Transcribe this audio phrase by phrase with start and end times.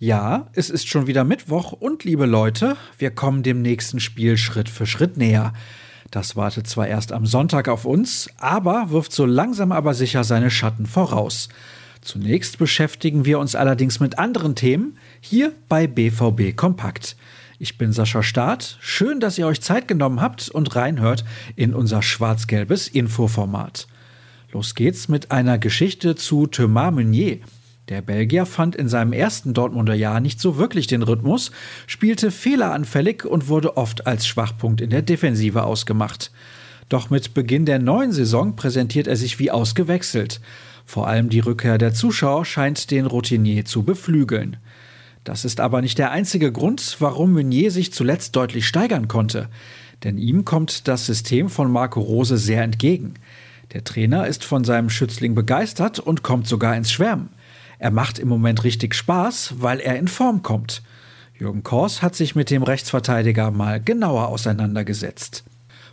[0.00, 4.68] Ja, es ist schon wieder Mittwoch und liebe Leute, wir kommen dem nächsten Spiel Schritt
[4.68, 5.52] für Schritt näher.
[6.12, 10.52] Das wartet zwar erst am Sonntag auf uns, aber wirft so langsam aber sicher seine
[10.52, 11.48] Schatten voraus.
[12.00, 17.16] Zunächst beschäftigen wir uns allerdings mit anderen Themen hier bei BVB Kompakt.
[17.58, 18.78] Ich bin Sascha Staat.
[18.80, 21.24] Schön, dass ihr euch Zeit genommen habt und reinhört
[21.56, 23.88] in unser schwarz-gelbes Infoformat.
[24.52, 27.38] Los geht's mit einer Geschichte zu Thomas Meunier.
[27.88, 31.52] Der Belgier fand in seinem ersten Dortmunder Jahr nicht so wirklich den Rhythmus,
[31.86, 36.30] spielte fehleranfällig und wurde oft als Schwachpunkt in der Defensive ausgemacht.
[36.90, 40.42] Doch mit Beginn der neuen Saison präsentiert er sich wie ausgewechselt.
[40.84, 44.58] Vor allem die Rückkehr der Zuschauer scheint den Routinier zu beflügeln.
[45.24, 49.48] Das ist aber nicht der einzige Grund, warum Meunier sich zuletzt deutlich steigern konnte.
[50.04, 53.14] Denn ihm kommt das System von Marco Rose sehr entgegen.
[53.72, 57.30] Der Trainer ist von seinem Schützling begeistert und kommt sogar ins Schwärmen.
[57.78, 60.82] Er macht im Moment richtig Spaß, weil er in Form kommt.
[61.38, 65.44] Jürgen Kors hat sich mit dem Rechtsverteidiger mal genauer auseinandergesetzt.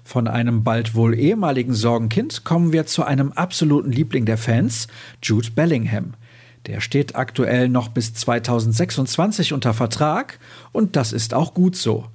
[0.03, 4.87] Von einem bald wohl ehemaligen Sorgenkind kommen wir zu einem absoluten Liebling der Fans,
[5.21, 6.13] Jude Bellingham.
[6.65, 10.39] Der steht aktuell noch bis 2026 unter Vertrag
[10.71, 12.05] und das ist auch gut so.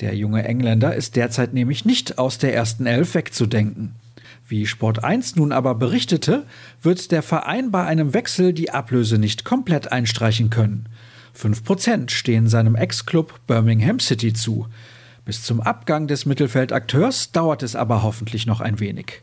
[0.00, 3.94] Der junge Engländer ist derzeit nämlich nicht aus der ersten Elf wegzudenken.
[4.46, 6.44] Wie Sport 1 nun aber berichtete,
[6.82, 10.86] wird der Verein bei einem Wechsel die Ablöse nicht komplett einstreichen können.
[11.38, 14.66] 5% stehen seinem Ex-Club Birmingham City zu.
[15.24, 19.22] Bis zum Abgang des Mittelfeldakteurs dauert es aber hoffentlich noch ein wenig.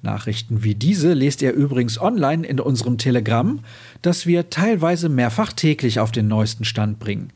[0.00, 3.60] Nachrichten wie diese lest ihr übrigens online in unserem Telegramm,
[4.02, 7.32] das wir teilweise mehrfach täglich auf den neuesten Stand bringen.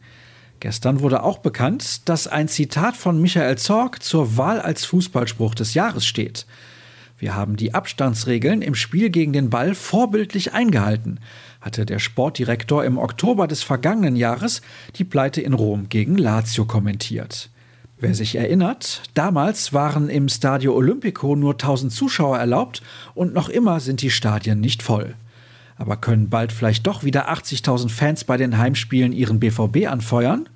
[0.60, 5.74] Gestern wurde auch bekannt, dass ein Zitat von Michael Zorg zur Wahl als Fußballspruch des
[5.74, 6.46] Jahres steht.
[7.19, 11.19] Wir haben die Abstandsregeln im Spiel gegen den Ball vorbildlich eingehalten,
[11.60, 14.62] hatte der Sportdirektor im Oktober des vergangenen Jahres
[14.94, 17.50] die Pleite in Rom gegen Lazio kommentiert.
[17.98, 22.82] Wer sich erinnert, damals waren im Stadio Olimpico nur 1000 Zuschauer erlaubt
[23.15, 25.16] und noch immer sind die Stadien nicht voll.
[25.76, 30.48] Aber können bald vielleicht doch wieder 80.000 Fans bei den Heimspielen ihren BVB anfeuern?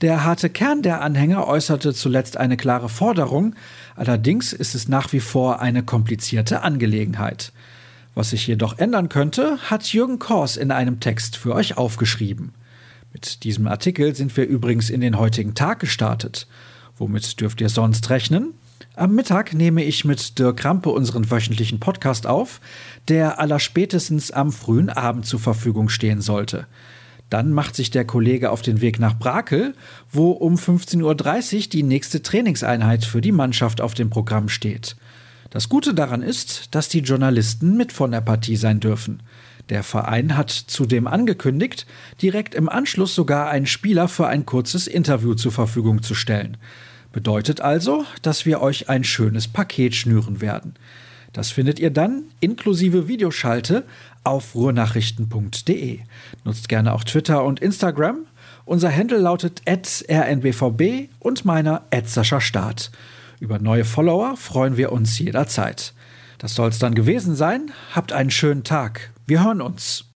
[0.00, 3.54] Der harte Kern der Anhänger äußerte zuletzt eine klare Forderung,
[3.96, 7.52] allerdings ist es nach wie vor eine komplizierte Angelegenheit.
[8.14, 12.54] Was sich jedoch ändern könnte, hat Jürgen Kors in einem Text für euch aufgeschrieben.
[13.12, 16.46] Mit diesem Artikel sind wir übrigens in den heutigen Tag gestartet.
[16.96, 18.54] Womit dürft ihr sonst rechnen?
[18.96, 22.62] Am Mittag nehme ich mit Dirk Rampe unseren wöchentlichen Podcast auf,
[23.08, 26.66] der allerspätestens am frühen Abend zur Verfügung stehen sollte.
[27.30, 29.74] Dann macht sich der Kollege auf den Weg nach Brakel,
[30.10, 34.96] wo um 15.30 Uhr die nächste Trainingseinheit für die Mannschaft auf dem Programm steht.
[35.50, 39.22] Das Gute daran ist, dass die Journalisten mit von der Partie sein dürfen.
[39.68, 41.86] Der Verein hat zudem angekündigt,
[42.20, 46.56] direkt im Anschluss sogar einen Spieler für ein kurzes Interview zur Verfügung zu stellen.
[47.12, 50.74] Bedeutet also, dass wir euch ein schönes Paket schnüren werden.
[51.32, 53.84] Das findet ihr dann inklusive Videoschalte
[54.24, 56.00] auf ruhrnachrichten.de.
[56.44, 58.26] Nutzt gerne auch Twitter und Instagram.
[58.64, 61.82] Unser Handle lautet rnbvb und meiner
[62.40, 62.90] Start.
[63.40, 65.94] Über neue Follower freuen wir uns jederzeit.
[66.38, 67.70] Das soll es dann gewesen sein.
[67.94, 69.12] Habt einen schönen Tag.
[69.26, 70.04] Wir hören uns.